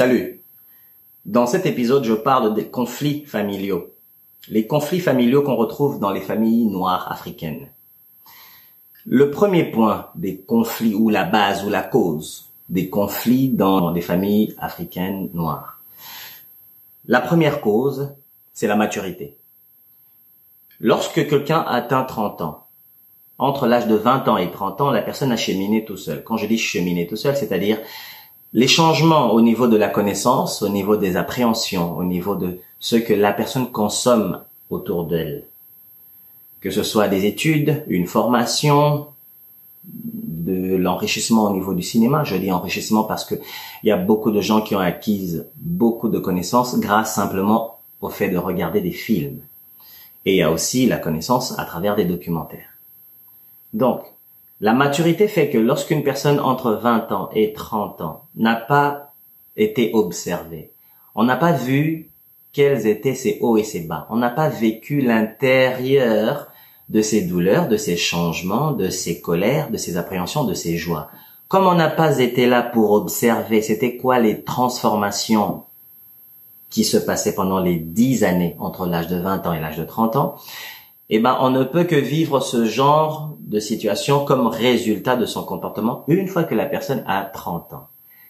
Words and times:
Salut. 0.00 0.42
Dans 1.26 1.44
cet 1.44 1.66
épisode, 1.66 2.04
je 2.04 2.14
parle 2.14 2.54
des 2.54 2.70
conflits 2.70 3.26
familiaux. 3.26 3.92
Les 4.48 4.66
conflits 4.66 4.98
familiaux 4.98 5.42
qu'on 5.42 5.56
retrouve 5.56 6.00
dans 6.00 6.10
les 6.10 6.22
familles 6.22 6.64
noires 6.64 7.12
africaines. 7.12 7.68
Le 9.04 9.30
premier 9.30 9.70
point 9.70 10.08
des 10.14 10.40
conflits 10.40 10.94
ou 10.94 11.10
la 11.10 11.24
base 11.24 11.66
ou 11.66 11.68
la 11.68 11.82
cause 11.82 12.50
des 12.70 12.88
conflits 12.88 13.50
dans 13.50 13.90
les 13.90 14.00
familles 14.00 14.54
africaines 14.56 15.28
noires. 15.34 15.82
La 17.04 17.20
première 17.20 17.60
cause, 17.60 18.16
c'est 18.54 18.68
la 18.68 18.76
maturité. 18.76 19.36
Lorsque 20.80 21.28
quelqu'un 21.28 21.60
atteint 21.60 22.04
30 22.04 22.40
ans, 22.40 22.68
entre 23.36 23.66
l'âge 23.66 23.86
de 23.86 23.96
20 23.96 24.28
ans 24.28 24.38
et 24.38 24.50
30 24.50 24.80
ans, 24.80 24.90
la 24.92 25.02
personne 25.02 25.30
a 25.32 25.36
cheminé 25.36 25.84
tout 25.84 25.98
seul. 25.98 26.24
Quand 26.24 26.38
je 26.38 26.46
dis 26.46 26.56
cheminer 26.56 27.06
tout 27.06 27.16
seul, 27.16 27.36
c'est-à-dire 27.36 27.78
les 28.52 28.68
changements 28.68 29.32
au 29.32 29.40
niveau 29.40 29.68
de 29.68 29.76
la 29.76 29.88
connaissance, 29.88 30.62
au 30.62 30.68
niveau 30.68 30.96
des 30.96 31.16
appréhensions, 31.16 31.96
au 31.96 32.04
niveau 32.04 32.34
de 32.34 32.58
ce 32.78 32.96
que 32.96 33.12
la 33.12 33.32
personne 33.32 33.70
consomme 33.70 34.42
autour 34.70 35.04
d'elle. 35.04 35.44
Que 36.60 36.70
ce 36.70 36.82
soit 36.82 37.08
des 37.08 37.26
études, 37.26 37.84
une 37.88 38.06
formation, 38.06 39.06
de 39.84 40.76
l'enrichissement 40.76 41.44
au 41.44 41.52
niveau 41.52 41.74
du 41.74 41.82
cinéma. 41.82 42.24
Je 42.24 42.36
dis 42.36 42.50
enrichissement 42.50 43.04
parce 43.04 43.24
que 43.24 43.34
il 43.82 43.88
y 43.88 43.92
a 43.92 43.96
beaucoup 43.96 44.30
de 44.30 44.40
gens 44.40 44.60
qui 44.60 44.74
ont 44.74 44.80
acquis 44.80 45.40
beaucoup 45.56 46.08
de 46.08 46.18
connaissances 46.18 46.78
grâce 46.78 47.14
simplement 47.14 47.80
au 48.00 48.08
fait 48.08 48.30
de 48.30 48.38
regarder 48.38 48.80
des 48.80 48.92
films. 48.92 49.40
Et 50.24 50.34
il 50.34 50.36
y 50.36 50.42
a 50.42 50.50
aussi 50.50 50.86
la 50.86 50.98
connaissance 50.98 51.58
à 51.58 51.64
travers 51.64 51.96
des 51.96 52.04
documentaires. 52.04 52.68
Donc, 53.72 54.02
la 54.60 54.74
maturité 54.74 55.26
fait 55.26 55.48
que 55.48 55.58
lorsqu'une 55.58 56.02
personne 56.02 56.38
entre 56.38 56.72
20 56.72 57.12
ans 57.12 57.30
et 57.34 57.52
30 57.52 58.00
ans 58.02 58.24
n'a 58.34 58.56
pas 58.56 59.14
été 59.56 59.90
observée, 59.94 60.72
on 61.14 61.24
n'a 61.24 61.36
pas 61.36 61.52
vu 61.52 62.10
quels 62.52 62.86
étaient 62.86 63.14
ses 63.14 63.38
hauts 63.40 63.56
et 63.56 63.64
ses 63.64 63.80
bas, 63.80 64.06
on 64.10 64.16
n'a 64.16 64.30
pas 64.30 64.48
vécu 64.48 65.00
l'intérieur 65.00 66.48
de 66.88 67.02
ses 67.02 67.22
douleurs, 67.22 67.68
de 67.68 67.76
ses 67.76 67.96
changements, 67.96 68.72
de 68.72 68.90
ses 68.90 69.20
colères, 69.20 69.70
de 69.70 69.76
ses 69.76 69.96
appréhensions, 69.96 70.44
de 70.44 70.54
ses 70.54 70.76
joies. 70.76 71.08
Comme 71.48 71.66
on 71.66 71.74
n'a 71.74 71.88
pas 71.88 72.18
été 72.18 72.46
là 72.46 72.62
pour 72.62 72.92
observer 72.92 73.62
c'était 73.62 73.96
quoi 73.96 74.18
les 74.18 74.42
transformations 74.42 75.64
qui 76.68 76.84
se 76.84 76.96
passaient 76.96 77.34
pendant 77.34 77.60
les 77.60 77.76
dix 77.76 78.24
années 78.24 78.56
entre 78.58 78.86
l'âge 78.86 79.08
de 79.08 79.16
20 79.16 79.46
ans 79.46 79.52
et 79.52 79.60
l'âge 79.60 79.78
de 79.78 79.84
30 79.84 80.16
ans, 80.16 80.36
eh 81.08 81.18
ben, 81.18 81.36
on 81.40 81.50
ne 81.50 81.64
peut 81.64 81.84
que 81.84 81.96
vivre 81.96 82.40
ce 82.40 82.66
genre 82.66 83.36
de 83.50 83.60
situation 83.60 84.24
comme 84.24 84.46
résultat 84.46 85.16
de 85.16 85.26
son 85.26 85.44
comportement 85.44 86.04
une 86.08 86.28
fois 86.28 86.44
que 86.44 86.54
la 86.54 86.66
personne 86.66 87.04
a 87.06 87.24
30 87.24 87.72
ans. 87.74 87.88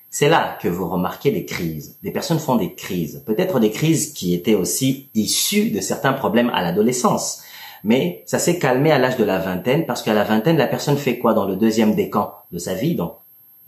C'est 0.08 0.28
là 0.28 0.58
que 0.60 0.66
vous 0.66 0.88
remarquez 0.88 1.30
des 1.30 1.44
crises. 1.44 1.98
Des 2.02 2.10
personnes 2.10 2.40
font 2.40 2.56
des 2.56 2.74
crises. 2.74 3.22
Peut-être 3.26 3.60
des 3.60 3.70
crises 3.70 4.12
qui 4.12 4.34
étaient 4.34 4.56
aussi 4.56 5.08
issues 5.14 5.70
de 5.70 5.80
certains 5.80 6.14
problèmes 6.14 6.50
à 6.52 6.62
l'adolescence. 6.62 7.42
Mais 7.84 8.24
ça 8.26 8.38
s'est 8.38 8.58
calmé 8.58 8.90
à 8.90 8.98
l'âge 8.98 9.18
de 9.18 9.24
la 9.24 9.38
vingtaine 9.38 9.86
parce 9.86 10.02
qu'à 10.02 10.14
la 10.14 10.24
vingtaine, 10.24 10.56
la 10.56 10.66
personne 10.66 10.96
fait 10.96 11.18
quoi 11.18 11.32
dans 11.32 11.44
le 11.44 11.54
deuxième 11.54 11.94
décan 11.94 12.32
de 12.50 12.58
sa 12.58 12.74
vie, 12.74 12.96
donc 12.96 13.14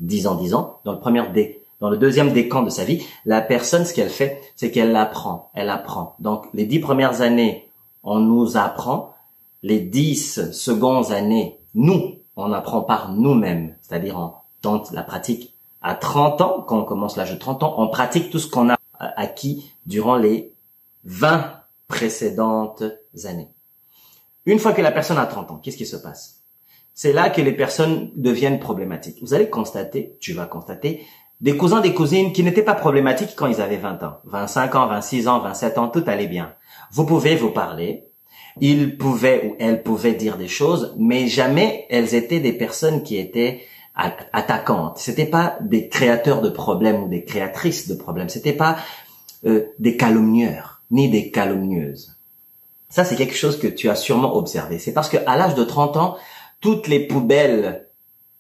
10 0.01 0.27
ans, 0.27 0.35
10 0.35 0.55
ans, 0.55 0.81
dans 0.85 0.93
le 0.93 0.99
premier 0.99 1.23
dé, 1.33 1.63
dans 1.81 1.91
le 1.91 1.97
deuxième 1.97 2.33
décan 2.33 2.63
de 2.63 2.71
sa 2.71 2.85
vie, 2.85 3.05
la 3.25 3.41
personne, 3.41 3.85
ce 3.85 3.95
qu'elle 3.95 4.11
fait, 4.11 4.41
c'est 4.57 4.71
qu'elle 4.71 4.97
apprend, 4.97 5.51
elle 5.55 5.71
apprend. 5.71 6.17
Donc, 6.19 6.47
les 6.55 6.65
dix 6.65 6.81
premières 6.81 7.21
années 7.21 7.69
on 8.03 8.19
nous 8.19 8.57
apprend 8.57 9.12
les 9.63 9.81
dix 9.81 10.53
secondes 10.53 11.13
années, 11.13 11.61
nous, 11.75 12.19
on 12.37 12.53
apprend 12.53 12.83
par 12.83 13.13
nous-mêmes, 13.13 13.77
c'est-à-dire 13.81 14.19
on 14.19 14.35
tente 14.61 14.93
la 14.93 15.03
pratique. 15.03 15.57
À 15.81 15.95
30 15.95 16.41
ans, 16.41 16.65
quand 16.67 16.81
on 16.81 16.85
commence 16.85 17.17
l'âge 17.17 17.33
de 17.33 17.39
30 17.39 17.63
ans, 17.63 17.75
on 17.79 17.89
pratique 17.89 18.31
tout 18.31 18.39
ce 18.39 18.49
qu'on 18.49 18.71
a 18.71 18.77
acquis 18.99 19.73
durant 19.87 20.17
les 20.17 20.55
20 21.05 21.53
précédentes 21.89 22.85
années. 23.25 23.51
Une 24.47 24.59
fois 24.59 24.73
que 24.73 24.83
la 24.83 24.93
personne 24.93 25.19
a 25.19 25.27
30 25.27 25.51
ans, 25.51 25.57
qu'est-ce 25.57 25.77
qui 25.77 25.87
se 25.87 25.97
passe? 25.97 26.43
C'est 26.95 27.13
là 27.13 27.31
que 27.31 27.41
les 27.41 27.53
personnes 27.53 28.11
deviennent 28.17 28.61
problématiques. 28.61 29.19
Vous 29.23 29.35
allez 29.35 29.49
constater, 29.49 30.17
tu 30.21 30.33
vas 30.33 30.47
constater, 30.47 31.07
des 31.41 31.57
cousins, 31.57 31.81
des 31.81 31.95
cousines 31.95 32.33
qui 32.33 32.45
n'étaient 32.45 32.63
pas 32.63 32.75
problématiques 32.75 33.35
quand 33.35 33.47
ils 33.47 33.61
avaient 33.61 33.77
20 33.77 34.03
ans, 34.05 34.19
25 34.25 34.75
ans, 34.77 34.87
26 34.87 35.29
ans, 35.29 35.41
27 35.41 35.79
ans, 35.79 35.89
tout 35.89 36.05
allait 36.07 36.29
bien. 36.29 36.55
Vous 36.93 37.05
pouvez 37.05 37.35
vous 37.35 37.51
parler, 37.51 38.12
ils 38.61 38.97
pouvaient 38.99 39.47
ou 39.47 39.57
elles 39.59 39.83
pouvaient 39.83 40.15
dire 40.15 40.37
des 40.37 40.49
choses, 40.49 40.95
mais 40.99 41.27
jamais 41.27 41.87
elles 41.91 42.15
étaient 42.15 42.41
des 42.41 42.53
personnes 42.53 43.03
qui 43.03 43.17
étaient 43.17 43.63
attaquantes. 43.95 44.99
C'était 44.99 45.27
pas 45.27 45.59
des 45.61 45.89
créateurs 45.89 46.41
de 46.41 46.49
problèmes 46.49 47.05
ou 47.05 47.09
des 47.09 47.25
créatrices 47.25 47.89
de 47.89 47.95
problèmes. 47.95 48.29
C'était 48.29 48.53
pas 48.53 48.77
euh, 49.45 49.67
des 49.79 49.97
calomnieurs 49.97 50.83
ni 50.91 51.09
des 51.09 51.31
calomnieuses. 51.31 52.17
Ça, 52.89 53.05
c'est 53.05 53.17
quelque 53.17 53.35
chose 53.35 53.59
que 53.59 53.67
tu 53.67 53.89
as 53.89 53.95
sûrement 53.95 54.37
observé. 54.37 54.79
C'est 54.79 54.93
parce 54.93 55.09
que 55.09 55.17
à 55.27 55.37
l'âge 55.37 55.55
de 55.55 55.65
30 55.65 55.97
ans, 55.97 56.17
toutes 56.61 56.89
les 56.89 57.07
poubelles 57.07 57.89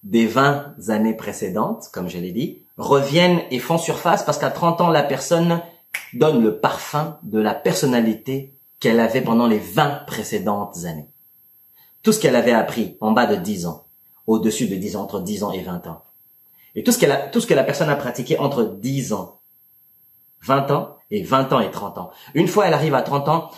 des 0.03 0.27
20 0.27 0.75
années 0.89 1.17
précédentes, 1.17 1.89
comme 1.93 2.09
je 2.09 2.19
l'ai 2.19 2.33
dit, 2.33 2.62
reviennent 2.77 3.41
et 3.51 3.59
font 3.59 3.78
surface 3.78 4.25
parce 4.25 4.39
qu'à 4.39 4.51
30 4.51 4.83
ans, 4.83 4.89
la 4.89 5.03
personne 5.03 5.62
donne 6.12 6.43
le 6.43 6.59
parfum 6.59 7.19
de 7.22 7.41
la 7.41 7.55
personnalité 7.55 8.55
qu'elle 8.82 8.98
avait 8.98 9.20
pendant 9.20 9.47
les 9.47 9.60
20 9.60 10.06
précédentes 10.09 10.84
années. 10.87 11.09
Tout 12.03 12.10
ce 12.10 12.19
qu'elle 12.19 12.34
avait 12.34 12.53
appris 12.53 12.97
en 13.00 13.12
bas 13.12 13.26
de 13.26 13.37
10 13.37 13.66
ans, 13.66 13.87
au-dessus 14.26 14.66
de 14.66 14.75
10 14.75 14.97
ans, 14.97 15.03
entre 15.03 15.20
10 15.20 15.44
ans 15.44 15.53
et 15.53 15.62
20 15.62 15.87
ans. 15.87 16.03
Et 16.75 16.82
tout 16.82 16.91
ce, 16.91 16.98
que 16.98 17.54
la 17.54 17.62
personne 17.62 17.91
a 17.91 17.94
pratiqué 17.94 18.41
entre 18.41 18.65
10 18.65 19.12
ans, 19.12 19.41
20 20.42 20.72
ans 20.72 20.97
et 21.12 21.22
20 21.22 21.53
ans 21.53 21.60
et 21.60 21.71
30 21.71 21.98
ans. 21.98 22.10
Une 22.34 22.48
fois 22.48 22.66
elle 22.66 22.75
arrive 22.75 22.97
à 22.97 23.03
30 23.03 23.28
ans, 23.28 23.50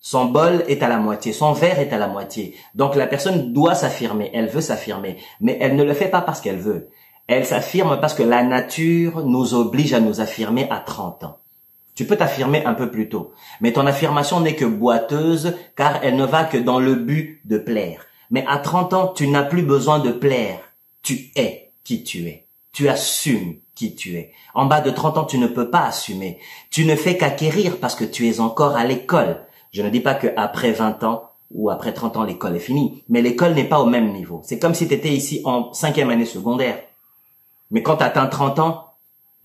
son 0.00 0.24
bol 0.24 0.64
est 0.66 0.82
à 0.82 0.88
la 0.88 0.98
moitié, 0.98 1.32
son 1.32 1.52
verre 1.52 1.78
est 1.78 1.92
à 1.92 1.98
la 1.98 2.08
moitié. 2.08 2.56
Donc 2.74 2.96
la 2.96 3.06
personne 3.06 3.52
doit 3.52 3.76
s'affirmer, 3.76 4.32
elle 4.34 4.48
veut 4.48 4.60
s'affirmer, 4.60 5.18
mais 5.40 5.56
elle 5.60 5.76
ne 5.76 5.84
le 5.84 5.94
fait 5.94 6.08
pas 6.08 6.22
parce 6.22 6.40
qu'elle 6.40 6.58
veut. 6.58 6.88
Elle 7.28 7.46
s'affirme 7.46 8.00
parce 8.00 8.14
que 8.14 8.24
la 8.24 8.42
nature 8.42 9.24
nous 9.24 9.54
oblige 9.54 9.94
à 9.94 10.00
nous 10.00 10.20
affirmer 10.20 10.66
à 10.70 10.80
30 10.80 11.22
ans. 11.22 11.38
Tu 11.94 12.06
peux 12.06 12.16
t'affirmer 12.16 12.64
un 12.64 12.74
peu 12.74 12.90
plus 12.90 13.08
tôt, 13.08 13.32
mais 13.60 13.72
ton 13.72 13.86
affirmation 13.86 14.40
n'est 14.40 14.56
que 14.56 14.64
boiteuse 14.64 15.54
car 15.76 16.00
elle 16.02 16.16
ne 16.16 16.24
va 16.24 16.44
que 16.44 16.56
dans 16.56 16.80
le 16.80 16.94
but 16.94 17.40
de 17.44 17.58
plaire. 17.58 18.06
Mais 18.30 18.44
à 18.48 18.58
30 18.58 18.94
ans, 18.94 19.08
tu 19.08 19.28
n'as 19.28 19.42
plus 19.42 19.62
besoin 19.62 19.98
de 19.98 20.10
plaire. 20.10 20.58
Tu 21.02 21.30
es 21.36 21.72
qui 21.84 22.02
tu 22.02 22.26
es. 22.28 22.46
Tu 22.72 22.88
assumes 22.88 23.56
qui 23.74 23.94
tu 23.94 24.16
es. 24.16 24.32
En 24.54 24.64
bas 24.64 24.80
de 24.80 24.90
30 24.90 25.18
ans, 25.18 25.24
tu 25.24 25.36
ne 25.36 25.46
peux 25.46 25.68
pas 25.68 25.84
assumer. 25.84 26.38
Tu 26.70 26.86
ne 26.86 26.96
fais 26.96 27.18
qu'acquérir 27.18 27.76
parce 27.78 27.94
que 27.94 28.04
tu 28.04 28.26
es 28.28 28.40
encore 28.40 28.76
à 28.76 28.84
l'école. 28.84 29.44
Je 29.72 29.82
ne 29.82 29.90
dis 29.90 30.00
pas 30.00 30.14
qu'après 30.14 30.72
20 30.72 31.04
ans 31.04 31.32
ou 31.50 31.68
après 31.68 31.92
30 31.92 32.16
ans, 32.16 32.24
l'école 32.24 32.56
est 32.56 32.60
finie, 32.60 33.04
mais 33.10 33.20
l'école 33.20 33.52
n'est 33.52 33.68
pas 33.68 33.80
au 33.80 33.86
même 33.86 34.12
niveau. 34.12 34.40
C'est 34.44 34.58
comme 34.58 34.74
si 34.74 34.88
tu 34.88 34.94
étais 34.94 35.10
ici 35.10 35.42
en 35.44 35.72
cinquième 35.74 36.08
année 36.08 36.24
secondaire. 36.24 36.82
Mais 37.70 37.82
quand 37.82 37.96
tu 37.96 38.04
atteins 38.04 38.26
30 38.26 38.58
ans, 38.58 38.91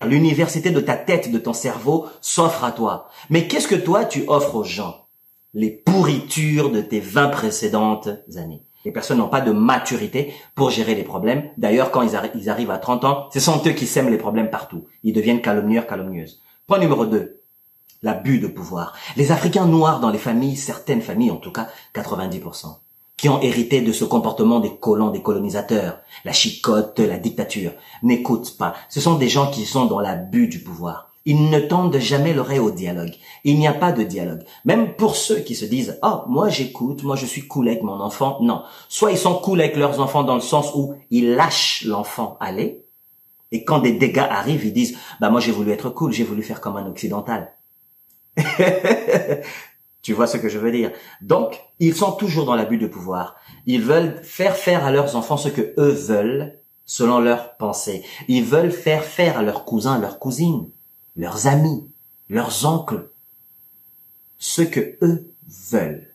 L'université 0.06 0.70
de 0.70 0.80
ta 0.80 0.96
tête, 0.96 1.32
de 1.32 1.38
ton 1.38 1.52
cerveau 1.52 2.06
s'offre 2.20 2.62
à 2.62 2.70
toi. 2.70 3.08
Mais 3.30 3.48
qu'est-ce 3.48 3.66
que 3.66 3.74
toi 3.74 4.04
tu 4.04 4.24
offres 4.28 4.54
aux 4.54 4.64
gens? 4.64 5.06
Les 5.54 5.70
pourritures 5.70 6.70
de 6.70 6.80
tes 6.80 7.00
20 7.00 7.28
précédentes 7.28 8.08
années. 8.36 8.62
Les 8.84 8.92
personnes 8.92 9.18
n'ont 9.18 9.28
pas 9.28 9.40
de 9.40 9.50
maturité 9.50 10.32
pour 10.54 10.70
gérer 10.70 10.94
les 10.94 11.02
problèmes. 11.02 11.50
D'ailleurs, 11.56 11.90
quand 11.90 12.02
ils, 12.02 12.48
arrivent 12.48 12.70
à 12.70 12.78
30 12.78 13.04
ans, 13.04 13.28
ce 13.32 13.40
sont 13.40 13.60
eux 13.66 13.72
qui 13.72 13.86
sèment 13.86 14.10
les 14.10 14.18
problèmes 14.18 14.50
partout. 14.50 14.86
Ils 15.02 15.12
deviennent 15.12 15.42
calomnieurs, 15.42 15.88
calomnieuses. 15.88 16.42
Point 16.68 16.78
numéro 16.78 17.04
2. 17.04 17.42
L'abus 18.02 18.38
de 18.38 18.46
pouvoir. 18.46 18.94
Les 19.16 19.32
Africains 19.32 19.66
noirs 19.66 19.98
dans 19.98 20.10
les 20.10 20.18
familles, 20.18 20.56
certaines 20.56 21.02
familles 21.02 21.32
en 21.32 21.36
tout 21.36 21.50
cas, 21.50 21.68
90% 21.94 22.76
qui 23.18 23.28
ont 23.28 23.42
hérité 23.42 23.82
de 23.82 23.92
ce 23.92 24.04
comportement 24.04 24.60
des 24.60 24.76
colons, 24.76 25.10
des 25.10 25.20
colonisateurs, 25.20 25.98
la 26.24 26.32
chicote, 26.32 27.00
la 27.00 27.18
dictature, 27.18 27.72
n'écoutent 28.02 28.56
pas. 28.56 28.74
Ce 28.88 29.00
sont 29.00 29.16
des 29.16 29.28
gens 29.28 29.50
qui 29.50 29.66
sont 29.66 29.84
dans 29.84 30.00
l'abus 30.00 30.46
du 30.46 30.60
pouvoir. 30.60 31.12
Ils 31.24 31.50
ne 31.50 31.58
tendent 31.58 31.98
jamais 31.98 32.32
l'oreille 32.32 32.60
au 32.60 32.70
dialogue. 32.70 33.12
Il 33.44 33.58
n'y 33.58 33.66
a 33.66 33.74
pas 33.74 33.92
de 33.92 34.04
dialogue. 34.04 34.44
Même 34.64 34.94
pour 34.94 35.16
ceux 35.16 35.40
qui 35.40 35.56
se 35.56 35.66
disent, 35.66 35.98
oh, 36.02 36.22
moi 36.28 36.48
j'écoute, 36.48 37.02
moi 37.02 37.16
je 37.16 37.26
suis 37.26 37.46
cool 37.46 37.68
avec 37.68 37.82
mon 37.82 38.00
enfant. 38.00 38.38
Non. 38.40 38.62
Soit 38.88 39.10
ils 39.10 39.18
sont 39.18 39.34
cool 39.34 39.60
avec 39.60 39.76
leurs 39.76 40.00
enfants 40.00 40.22
dans 40.22 40.36
le 40.36 40.40
sens 40.40 40.72
où 40.74 40.94
ils 41.10 41.34
lâchent 41.34 41.84
l'enfant 41.84 42.38
aller. 42.40 42.84
Et 43.50 43.64
quand 43.64 43.80
des 43.80 43.92
dégâts 43.92 44.26
arrivent, 44.30 44.64
ils 44.64 44.72
disent, 44.72 44.96
bah 45.20 45.28
moi 45.28 45.40
j'ai 45.40 45.52
voulu 45.52 45.72
être 45.72 45.90
cool, 45.90 46.12
j'ai 46.12 46.24
voulu 46.24 46.42
faire 46.42 46.60
comme 46.60 46.76
un 46.76 46.86
occidental. 46.86 47.52
Tu 50.08 50.14
vois 50.14 50.26
ce 50.26 50.38
que 50.38 50.48
je 50.48 50.58
veux 50.58 50.72
dire 50.72 50.90
Donc, 51.20 51.60
ils 51.80 51.94
sont 51.94 52.12
toujours 52.12 52.46
dans 52.46 52.54
l'abus 52.54 52.78
de 52.78 52.86
pouvoir. 52.86 53.36
Ils 53.66 53.82
veulent 53.82 54.18
faire 54.22 54.56
faire 54.56 54.86
à 54.86 54.90
leurs 54.90 55.16
enfants 55.16 55.36
ce 55.36 55.50
que 55.50 55.74
eux 55.78 55.90
veulent, 55.90 56.60
selon 56.86 57.18
leurs 57.18 57.58
pensées. 57.58 58.02
Ils 58.26 58.42
veulent 58.42 58.72
faire 58.72 59.04
faire 59.04 59.36
à 59.36 59.42
leurs 59.42 59.66
cousins, 59.66 59.98
leurs 59.98 60.18
cousines, 60.18 60.70
leurs 61.14 61.46
amis, 61.46 61.90
leurs 62.30 62.64
oncles, 62.64 63.10
ce 64.38 64.62
que 64.62 64.96
eux 65.02 65.30
veulent. 65.70 66.14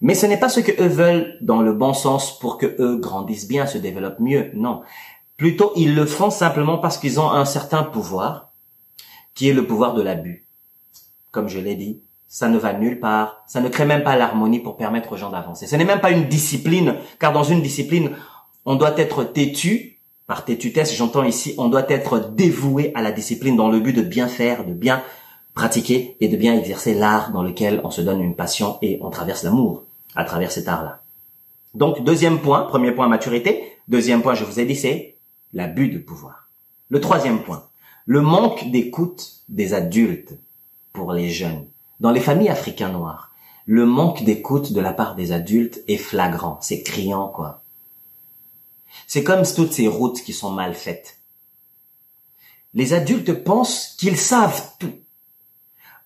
Mais 0.00 0.14
ce 0.14 0.24
n'est 0.24 0.40
pas 0.40 0.48
ce 0.48 0.60
que 0.60 0.82
eux 0.82 0.88
veulent 0.88 1.36
dans 1.42 1.60
le 1.60 1.74
bon 1.74 1.92
sens 1.92 2.38
pour 2.38 2.56
que 2.56 2.76
eux 2.80 2.96
grandissent 2.96 3.46
bien, 3.46 3.66
se 3.66 3.76
développent 3.76 4.20
mieux. 4.20 4.50
Non. 4.54 4.80
Plutôt, 5.36 5.72
ils 5.76 5.94
le 5.94 6.06
font 6.06 6.30
simplement 6.30 6.78
parce 6.78 6.96
qu'ils 6.96 7.20
ont 7.20 7.30
un 7.30 7.44
certain 7.44 7.82
pouvoir 7.82 8.54
qui 9.34 9.50
est 9.50 9.52
le 9.52 9.66
pouvoir 9.66 9.92
de 9.92 10.00
l'abus. 10.00 10.48
Comme 11.30 11.48
je 11.48 11.58
l'ai 11.58 11.74
dit, 11.74 12.00
ça 12.28 12.48
ne 12.48 12.58
va 12.58 12.74
nulle 12.74 13.00
part, 13.00 13.42
ça 13.46 13.60
ne 13.60 13.68
crée 13.68 13.86
même 13.86 14.04
pas 14.04 14.16
l'harmonie 14.16 14.60
pour 14.60 14.76
permettre 14.76 15.12
aux 15.12 15.16
gens 15.16 15.30
d'avancer. 15.30 15.66
Ce 15.66 15.76
n'est 15.76 15.84
même 15.84 16.00
pas 16.00 16.10
une 16.10 16.28
discipline, 16.28 16.96
car 17.18 17.32
dans 17.32 17.42
une 17.42 17.62
discipline, 17.62 18.10
on 18.66 18.76
doit 18.76 18.96
être 18.98 19.24
têtu, 19.24 19.98
par 20.26 20.44
têtutesse, 20.44 20.94
j'entends 20.94 21.24
ici, 21.24 21.54
on 21.56 21.70
doit 21.70 21.90
être 21.90 22.30
dévoué 22.34 22.92
à 22.94 23.00
la 23.00 23.12
discipline 23.12 23.56
dans 23.56 23.70
le 23.70 23.80
but 23.80 23.94
de 23.94 24.02
bien 24.02 24.28
faire, 24.28 24.66
de 24.66 24.74
bien 24.74 25.02
pratiquer 25.54 26.18
et 26.20 26.28
de 26.28 26.36
bien 26.36 26.54
exercer 26.54 26.92
l'art 26.92 27.32
dans 27.32 27.42
lequel 27.42 27.80
on 27.82 27.90
se 27.90 28.02
donne 28.02 28.20
une 28.20 28.36
passion 28.36 28.76
et 28.82 28.98
on 29.00 29.08
traverse 29.08 29.42
l'amour 29.42 29.84
à 30.14 30.24
travers 30.24 30.52
cet 30.52 30.68
art-là. 30.68 31.00
Donc, 31.74 32.04
deuxième 32.04 32.40
point, 32.40 32.62
premier 32.62 32.92
point, 32.92 33.08
maturité. 33.08 33.78
Deuxième 33.88 34.20
point, 34.20 34.34
je 34.34 34.44
vous 34.44 34.60
ai 34.60 34.66
dit, 34.66 34.76
c'est 34.76 35.16
l'abus 35.54 35.88
de 35.88 35.98
pouvoir. 35.98 36.50
Le 36.90 37.00
troisième 37.00 37.42
point, 37.42 37.64
le 38.04 38.20
manque 38.20 38.70
d'écoute 38.70 39.44
des 39.48 39.72
adultes 39.72 40.38
pour 40.92 41.12
les 41.12 41.30
jeunes. 41.30 41.66
Dans 42.00 42.10
les 42.10 42.20
familles 42.20 42.48
africaines 42.48 42.92
noires, 42.92 43.32
le 43.66 43.84
manque 43.84 44.22
d'écoute 44.22 44.72
de 44.72 44.80
la 44.80 44.92
part 44.92 45.14
des 45.14 45.32
adultes 45.32 45.80
est 45.88 45.96
flagrant, 45.96 46.58
c'est 46.60 46.82
criant, 46.82 47.28
quoi. 47.28 47.64
C'est 49.06 49.24
comme 49.24 49.42
toutes 49.44 49.72
ces 49.72 49.88
routes 49.88 50.22
qui 50.22 50.32
sont 50.32 50.50
mal 50.50 50.74
faites. 50.74 51.20
Les 52.72 52.94
adultes 52.94 53.44
pensent 53.44 53.96
qu'ils 53.98 54.16
savent 54.16 54.72
tout. 54.78 54.94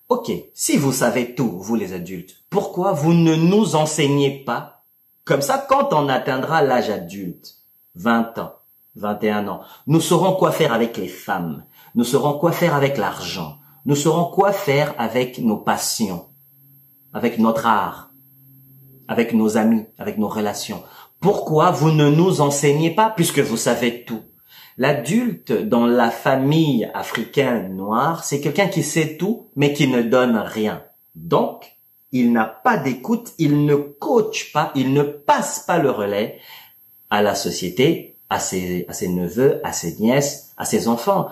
Ok, 0.09 0.31
si 0.53 0.77
vous 0.77 0.91
savez 0.91 1.35
tout, 1.35 1.59
vous 1.59 1.75
les 1.75 1.93
adultes, 1.93 2.43
pourquoi 2.49 2.93
vous 2.93 3.13
ne 3.13 3.35
nous 3.35 3.75
enseignez 3.75 4.43
pas? 4.43 4.83
Comme 5.23 5.41
ça, 5.41 5.65
quand 5.69 5.93
on 5.93 6.09
atteindra 6.09 6.61
l'âge 6.61 6.89
adulte, 6.89 7.55
20 7.95 8.37
ans, 8.39 8.55
21 8.95 9.47
ans, 9.47 9.61
nous 9.87 10.01
saurons 10.01 10.35
quoi 10.35 10.51
faire 10.51 10.73
avec 10.73 10.97
les 10.97 11.07
femmes, 11.07 11.65
nous 11.95 12.03
saurons 12.03 12.37
quoi 12.37 12.51
faire 12.51 12.75
avec 12.75 12.97
l'argent, 12.97 13.59
nous 13.85 13.95
saurons 13.95 14.31
quoi 14.31 14.51
faire 14.51 14.93
avec 14.97 15.39
nos 15.39 15.57
passions, 15.57 16.27
avec 17.13 17.37
notre 17.37 17.65
art, 17.65 18.11
avec 19.07 19.33
nos 19.33 19.57
amis, 19.57 19.85
avec 19.97 20.17
nos 20.17 20.29
relations. 20.29 20.81
Pourquoi 21.19 21.71
vous 21.71 21.91
ne 21.91 22.09
nous 22.09 22.41
enseignez 22.41 22.91
pas 22.91 23.09
puisque 23.09 23.39
vous 23.39 23.57
savez 23.57 24.03
tout? 24.05 24.21
L'adulte 24.77 25.51
dans 25.51 25.85
la 25.85 26.09
famille 26.09 26.89
africaine 26.93 27.75
noire, 27.75 28.23
c'est 28.23 28.41
quelqu'un 28.41 28.67
qui 28.67 28.83
sait 28.83 29.17
tout, 29.17 29.49
mais 29.55 29.73
qui 29.73 29.87
ne 29.87 30.01
donne 30.01 30.35
rien. 30.37 30.83
Donc, 31.15 31.77
il 32.11 32.31
n'a 32.31 32.45
pas 32.45 32.77
d'écoute, 32.77 33.33
il 33.37 33.65
ne 33.65 33.75
coach 33.75 34.51
pas, 34.51 34.71
il 34.75 34.93
ne 34.93 35.03
passe 35.03 35.59
pas 35.59 35.77
le 35.77 35.91
relais 35.91 36.39
à 37.09 37.21
la 37.21 37.35
société, 37.35 38.17
à 38.29 38.39
ses, 38.39 38.85
à 38.87 38.93
ses 38.93 39.09
neveux, 39.09 39.61
à 39.63 39.73
ses 39.73 39.97
nièces, 39.99 40.53
à 40.57 40.65
ses 40.65 40.87
enfants. 40.87 41.27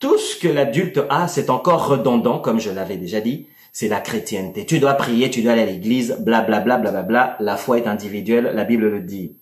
Tout 0.00 0.16
ce 0.16 0.36
que 0.36 0.48
l'adulte 0.48 1.00
a, 1.10 1.28
c'est 1.28 1.50
encore 1.50 1.86
redondant, 1.86 2.38
comme 2.38 2.58
je 2.58 2.70
l'avais 2.70 2.96
déjà 2.96 3.20
dit, 3.20 3.46
c'est 3.70 3.86
la 3.86 4.00
chrétienté. 4.00 4.64
Tu 4.64 4.78
dois 4.78 4.94
prier, 4.94 5.28
tu 5.28 5.42
dois 5.42 5.52
aller 5.52 5.62
à 5.62 5.66
l'église, 5.66 6.16
bla 6.20 6.40
bla 6.40 6.60
bla 6.60 6.78
bla 6.78 6.90
bla 6.90 7.02
bla. 7.02 7.36
La 7.38 7.58
foi 7.58 7.78
est 7.78 7.86
individuelle, 7.86 8.50
la 8.54 8.64
Bible 8.64 8.88
le 8.88 9.00
dit. 9.00 9.36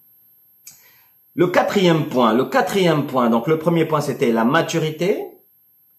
Le 1.34 1.46
quatrième 1.46 2.08
point, 2.08 2.34
le 2.34 2.44
quatrième 2.44 3.06
point, 3.06 3.30
donc 3.30 3.46
le 3.46 3.58
premier 3.58 3.84
point 3.84 4.00
c'était 4.00 4.32
la 4.32 4.44
maturité, 4.44 5.24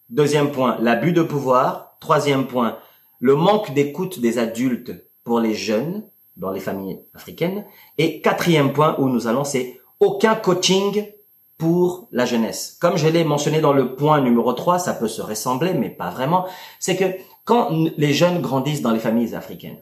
deuxième 0.10 0.52
point 0.52 0.78
l'abus 0.82 1.14
de 1.14 1.24
pouvoir, 1.24 1.96
troisième 2.02 2.46
point 2.46 2.78
le 3.22 3.36
manque 3.36 3.74
d'écoute 3.74 4.20
des 4.20 4.38
adultes 4.38 4.92
pour 5.24 5.40
les 5.40 5.54
jeunes 5.54 6.04
dans 6.36 6.52
les 6.52 6.60
familles 6.60 7.00
africaines, 7.14 7.66
et 7.98 8.20
quatrième 8.20 8.74
point 8.74 8.98
où 9.00 9.08
nous 9.08 9.28
allons 9.28 9.46
c'est 9.46 9.80
aucun 10.02 10.36
coaching 10.36 11.06
pour 11.60 12.08
la 12.12 12.26
jeunesse. 12.26 12.78
Comme 12.82 12.98
je 12.98 13.08
l'ai 13.08 13.24
mentionné 13.24 13.62
dans 13.62 13.74
le 13.74 13.96
point 13.96 14.22
numéro 14.22 14.54
3, 14.54 14.80
ça 14.80 14.94
peut 14.94 15.08
se 15.08 15.22
ressembler, 15.22 15.74
mais 15.76 15.90
pas 15.90 16.10
vraiment, 16.10 16.48
c'est 16.80 16.96
que 16.96 17.06
quand 17.44 17.70
les 17.98 18.14
jeunes 18.14 18.42
grandissent 18.42 18.82
dans 18.82 18.92
les 18.92 19.00
familles 19.00 19.36
africaines, 19.36 19.78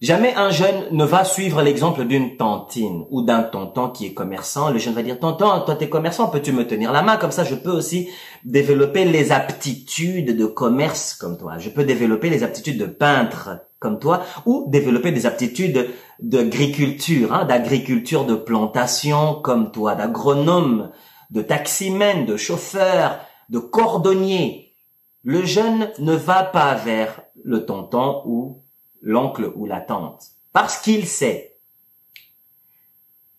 Jamais 0.00 0.32
un 0.36 0.50
jeune 0.50 0.84
ne 0.92 1.04
va 1.04 1.24
suivre 1.24 1.60
l'exemple 1.60 2.04
d'une 2.04 2.36
tantine 2.36 3.04
ou 3.10 3.22
d'un 3.22 3.42
tonton 3.42 3.88
qui 3.88 4.06
est 4.06 4.14
commerçant. 4.14 4.70
Le 4.70 4.78
jeune 4.78 4.94
va 4.94 5.02
dire, 5.02 5.18
tonton, 5.18 5.60
toi 5.66 5.74
t'es 5.74 5.88
commerçant, 5.88 6.28
peux-tu 6.28 6.52
me 6.52 6.68
tenir 6.68 6.92
la 6.92 7.02
main? 7.02 7.16
Comme 7.16 7.32
ça, 7.32 7.42
je 7.42 7.56
peux 7.56 7.72
aussi 7.72 8.08
développer 8.44 9.04
les 9.04 9.32
aptitudes 9.32 10.36
de 10.36 10.46
commerce 10.46 11.14
comme 11.14 11.36
toi. 11.36 11.58
Je 11.58 11.68
peux 11.68 11.82
développer 11.82 12.30
les 12.30 12.44
aptitudes 12.44 12.78
de 12.78 12.86
peintre 12.86 13.58
comme 13.78 13.98
toi 13.98 14.22
ou 14.46 14.66
développer 14.68 15.12
des 15.12 15.26
aptitudes 15.26 15.90
d'agriculture, 16.20 17.32
hein, 17.32 17.44
d'agriculture 17.44 18.24
de 18.24 18.34
plantation 18.34 19.36
comme 19.36 19.70
toi, 19.70 19.94
d'agronome, 19.94 20.90
de 21.30 21.42
taximène, 21.42 22.26
de 22.26 22.36
chauffeur, 22.36 23.20
de 23.48 23.58
cordonnier. 23.58 24.74
Le 25.22 25.44
jeune 25.44 25.90
ne 25.98 26.14
va 26.14 26.44
pas 26.44 26.74
vers 26.74 27.22
le 27.44 27.66
tonton 27.66 28.22
ou 28.24 28.62
l'oncle 29.00 29.52
ou 29.54 29.66
la 29.66 29.80
tante, 29.80 30.24
parce 30.52 30.78
qu'il 30.78 31.06
sait. 31.06 31.58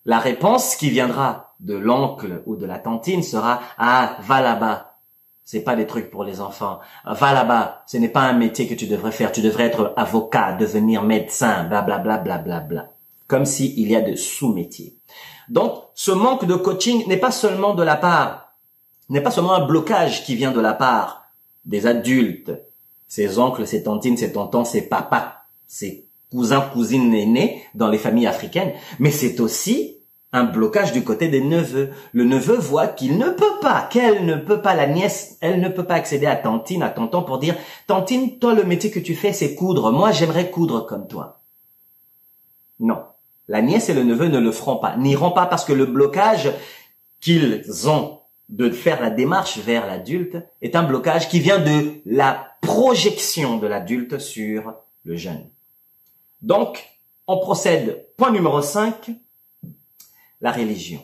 La 0.06 0.20
réponse 0.20 0.76
qui 0.76 0.90
viendra 0.90 1.56
de 1.60 1.76
l'oncle 1.76 2.42
ou 2.46 2.56
de 2.56 2.66
la 2.66 2.80
tantine 2.80 3.24
sera 3.24 3.62
ah 3.78 4.18
va 4.22 4.42
là-bas. 4.42 4.89
C'est 5.52 5.62
pas 5.62 5.76
des 5.76 5.88
trucs 5.88 6.12
pour 6.12 6.24
les 6.24 6.42
enfants. 6.42 6.80
Va 7.08 7.34
là-bas. 7.34 7.82
Ce 7.88 7.98
n'est 7.98 8.08
pas 8.08 8.22
un 8.22 8.34
métier 8.34 8.68
que 8.68 8.76
tu 8.76 8.86
devrais 8.86 9.12
faire. 9.12 9.32
Tu 9.32 9.42
devrais 9.42 9.64
être 9.64 9.96
avocat, 9.98 10.54
devenir 10.54 11.02
médecin, 11.02 11.64
bla 11.64 11.82
bla 11.82 11.98
bla 11.98 12.20
bla 12.20 12.38
bla 12.38 12.60
bla. 12.60 12.92
Comme 13.26 13.46
s'il 13.46 13.80
il 13.80 13.90
y 13.90 13.96
a 13.96 14.02
de 14.02 14.14
sous-métiers. 14.14 15.00
Donc, 15.50 15.74
ce 15.96 16.12
manque 16.12 16.46
de 16.46 16.54
coaching 16.54 17.08
n'est 17.08 17.18
pas 17.18 17.32
seulement 17.32 17.74
de 17.74 17.82
la 17.82 17.96
part, 17.96 18.58
n'est 19.10 19.22
pas 19.22 19.32
seulement 19.32 19.56
un 19.56 19.66
blocage 19.66 20.24
qui 20.24 20.36
vient 20.36 20.52
de 20.52 20.60
la 20.60 20.74
part 20.74 21.32
des 21.66 21.88
adultes, 21.88 22.52
ses 23.08 23.40
oncles, 23.40 23.66
ses 23.66 23.82
tantines, 23.82 24.18
ses 24.18 24.34
tontons, 24.34 24.66
ses 24.66 24.88
papas, 24.88 25.34
ses 25.66 26.08
cousins, 26.30 26.62
cousines 26.62 27.12
aînés 27.12 27.64
dans 27.74 27.88
les 27.88 27.98
familles 27.98 28.28
africaines, 28.28 28.74
mais 29.00 29.10
c'est 29.10 29.40
aussi 29.40 29.99
un 30.32 30.44
blocage 30.44 30.92
du 30.92 31.04
côté 31.04 31.28
des 31.28 31.42
neveux. 31.42 31.90
Le 32.14 32.24
neveu 32.24 32.56
voit 32.56 32.88
qu'il 32.88 33.18
ne 33.18 33.30
peut 33.30 33.60
pas, 33.62 33.88
qu'elle 33.90 34.26
ne 34.26 34.36
peut 34.36 34.62
pas, 34.62 34.76
la 34.76 34.88
nièce, 34.88 35.38
elle 35.42 35.60
ne 35.60 35.70
peut 35.70 35.86
pas 35.86 35.96
accéder 35.96 36.28
à 36.28 36.36
tantine, 36.36 36.84
à 36.84 36.90
tonton 36.90 37.24
pour 37.24 37.40
dire, 37.40 37.56
tantine, 37.88 38.38
toi 38.38 38.54
le 38.54 38.64
métier 38.64 38.92
que 38.92 39.00
tu 39.00 39.16
fais 39.16 39.34
c'est 39.34 39.56
coudre, 39.56 39.92
moi 39.92 40.12
j'aimerais 40.12 40.52
coudre 40.52 40.86
comme 40.86 41.08
toi. 41.08 41.42
Non. 42.80 43.04
La 43.48 43.62
nièce 43.62 43.90
et 43.90 43.96
le 43.96 44.04
neveu 44.04 44.28
ne 44.28 44.38
le 44.38 44.52
feront 44.52 44.78
pas, 44.78 44.96
n'iront 44.98 45.32
pas 45.32 45.48
parce 45.48 45.66
que 45.66 45.74
le 45.74 45.88
blocage 45.88 46.52
qu'ils 47.20 47.90
ont 47.90 48.20
de 48.50 48.70
faire 48.70 49.02
la 49.02 49.10
démarche 49.10 49.58
vers 49.60 49.86
l'adulte 49.88 50.38
est 50.62 50.76
un 50.76 50.84
blocage 50.84 51.30
qui 51.30 51.40
vient 51.40 51.60
de 51.60 52.02
la 52.06 52.56
projection 52.62 53.58
de 53.58 53.68
l'adulte 53.68 54.20
sur 54.20 54.74
le 55.04 55.16
jeune. 55.16 55.50
Donc, 56.42 56.86
on 57.28 57.38
procède. 57.40 58.08
Point 58.18 58.32
numéro 58.32 58.62
5, 58.62 59.12
la 60.42 60.52
religion. 60.52 61.02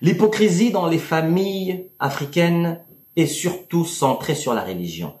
L'hypocrisie 0.00 0.70
dans 0.70 0.86
les 0.86 0.98
familles 0.98 1.90
africaines 1.98 2.80
est 3.16 3.26
surtout 3.26 3.84
centrée 3.84 4.34
sur 4.34 4.54
la 4.54 4.62
religion. 4.62 5.14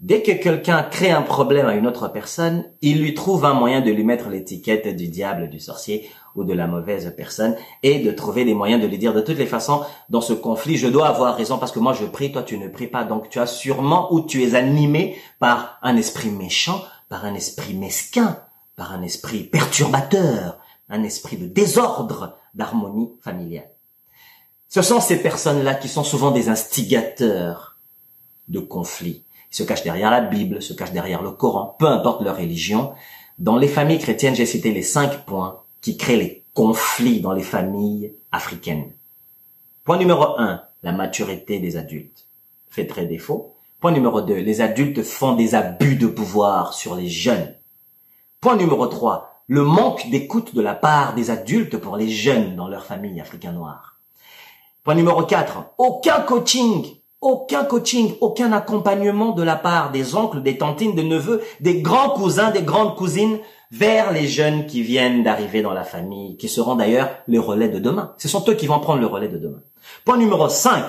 Dès 0.00 0.22
que 0.22 0.32
quelqu'un 0.32 0.82
crée 0.82 1.10
un 1.10 1.22
problème 1.22 1.66
à 1.66 1.74
une 1.74 1.86
autre 1.86 2.08
personne, 2.08 2.64
il 2.82 3.00
lui 3.00 3.14
trouve 3.14 3.44
un 3.44 3.54
moyen 3.54 3.80
de 3.80 3.90
lui 3.90 4.04
mettre 4.04 4.28
l'étiquette 4.28 4.94
du 4.96 5.08
diable, 5.08 5.48
du 5.48 5.60
sorcier 5.60 6.10
ou 6.34 6.44
de 6.44 6.52
la 6.52 6.66
mauvaise 6.66 7.14
personne 7.16 7.56
et 7.82 8.00
de 8.00 8.10
trouver 8.10 8.44
des 8.44 8.54
moyens 8.54 8.82
de 8.82 8.88
lui 8.88 8.98
dire 8.98 9.14
de 9.14 9.20
toutes 9.20 9.38
les 9.38 9.46
façons 9.46 9.82
dans 10.10 10.20
ce 10.20 10.32
conflit, 10.32 10.76
je 10.76 10.88
dois 10.88 11.06
avoir 11.06 11.36
raison 11.36 11.58
parce 11.58 11.70
que 11.70 11.78
moi 11.78 11.92
je 11.92 12.04
prie, 12.04 12.32
toi 12.32 12.42
tu 12.42 12.58
ne 12.58 12.68
pries 12.68 12.88
pas. 12.88 13.04
Donc 13.04 13.30
tu 13.30 13.38
as 13.38 13.46
sûrement 13.46 14.12
ou 14.12 14.20
tu 14.20 14.42
es 14.42 14.56
animé 14.56 15.16
par 15.38 15.78
un 15.80 15.96
esprit 15.96 16.30
méchant, 16.30 16.82
par 17.08 17.24
un 17.24 17.34
esprit 17.34 17.74
mesquin, 17.74 18.40
par 18.76 18.92
un 18.92 19.02
esprit 19.02 19.44
perturbateur, 19.44 20.58
un 20.88 21.04
esprit 21.04 21.36
de 21.36 21.46
désordre, 21.46 22.36
d'harmonie 22.54 23.12
familiale. 23.20 23.70
Ce 24.68 24.82
sont 24.82 25.00
ces 25.00 25.22
personnes-là 25.22 25.74
qui 25.74 25.88
sont 25.88 26.04
souvent 26.04 26.30
des 26.30 26.48
instigateurs 26.48 27.78
de 28.48 28.60
conflits. 28.60 29.24
Ils 29.52 29.56
se 29.56 29.62
cachent 29.62 29.84
derrière 29.84 30.10
la 30.10 30.20
Bible, 30.20 30.60
se 30.62 30.72
cachent 30.72 30.92
derrière 30.92 31.22
le 31.22 31.30
Coran, 31.30 31.76
peu 31.78 31.86
importe 31.86 32.22
leur 32.22 32.36
religion. 32.36 32.94
Dans 33.38 33.56
les 33.56 33.68
familles 33.68 33.98
chrétiennes, 33.98 34.34
j'ai 34.34 34.46
cité 34.46 34.72
les 34.72 34.82
cinq 34.82 35.24
points 35.24 35.62
qui 35.80 35.96
créent 35.96 36.16
les 36.16 36.44
conflits 36.54 37.20
dans 37.20 37.32
les 37.32 37.42
familles 37.42 38.14
africaines. 38.32 38.92
Point 39.84 39.98
numéro 39.98 40.38
un, 40.38 40.62
la 40.82 40.92
maturité 40.92 41.58
des 41.60 41.76
adultes 41.76 42.26
fait 42.68 42.86
très 42.86 43.06
défaut. 43.06 43.54
Point 43.80 43.92
numéro 43.92 44.22
deux, 44.22 44.36
les 44.36 44.60
adultes 44.60 45.02
font 45.02 45.34
des 45.34 45.54
abus 45.54 45.96
de 45.96 46.06
pouvoir 46.06 46.74
sur 46.74 46.96
les 46.96 47.08
jeunes. 47.08 47.54
Point 48.40 48.56
numéro 48.56 48.86
3. 48.86 49.33
Le 49.46 49.62
manque 49.62 50.08
d'écoute 50.08 50.54
de 50.54 50.62
la 50.62 50.74
part 50.74 51.14
des 51.14 51.30
adultes 51.30 51.76
pour 51.76 51.98
les 51.98 52.08
jeunes 52.08 52.56
dans 52.56 52.66
leur 52.66 52.86
famille 52.86 53.20
africain 53.20 53.52
noire. 53.52 54.00
Point 54.84 54.94
numéro 54.94 55.22
4. 55.22 55.74
Aucun 55.76 56.20
coaching, 56.20 56.86
aucun 57.20 57.64
coaching, 57.64 58.14
aucun 58.22 58.52
accompagnement 58.52 59.32
de 59.32 59.42
la 59.42 59.56
part 59.56 59.90
des 59.90 60.14
oncles, 60.14 60.42
des 60.42 60.56
tantines, 60.56 60.94
des 60.94 61.04
neveux, 61.04 61.42
des 61.60 61.82
grands 61.82 62.08
cousins, 62.10 62.52
des 62.52 62.62
grandes 62.62 62.96
cousines 62.96 63.38
vers 63.70 64.12
les 64.12 64.26
jeunes 64.26 64.64
qui 64.66 64.80
viennent 64.80 65.22
d'arriver 65.22 65.60
dans 65.60 65.74
la 65.74 65.84
famille, 65.84 66.38
qui 66.38 66.48
seront 66.48 66.76
d'ailleurs 66.76 67.10
les 67.28 67.38
relais 67.38 67.68
de 67.68 67.78
demain. 67.78 68.14
Ce 68.16 68.28
sont 68.28 68.44
eux 68.48 68.54
qui 68.54 68.66
vont 68.66 68.80
prendre 68.80 69.00
le 69.00 69.06
relais 69.06 69.28
de 69.28 69.36
demain. 69.36 69.60
Point 70.06 70.16
numéro 70.16 70.48
5. 70.48 70.84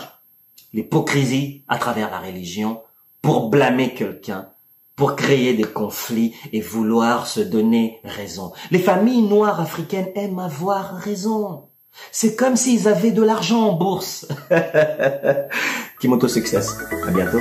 L'hypocrisie 0.71 1.63
à 1.67 1.77
travers 1.77 2.09
la 2.09 2.19
religion 2.19 2.81
pour 3.21 3.49
blâmer 3.49 3.93
quelqu'un, 3.93 4.49
pour 4.95 5.15
créer 5.15 5.53
des 5.53 5.63
conflits 5.63 6.33
et 6.53 6.61
vouloir 6.61 7.27
se 7.27 7.41
donner 7.41 7.99
raison. 8.03 8.53
Les 8.71 8.79
familles 8.79 9.23
noires 9.23 9.59
africaines 9.59 10.11
aiment 10.15 10.39
avoir 10.39 10.95
raison. 10.95 11.65
C'est 12.11 12.35
comme 12.35 12.55
s'ils 12.55 12.87
avaient 12.87 13.11
de 13.11 13.23
l'argent 13.23 13.69
en 13.69 13.73
bourse. 13.73 14.27
Kimoto 15.99 16.27
Success. 16.27 16.77
À 17.07 17.11
bientôt. 17.11 17.39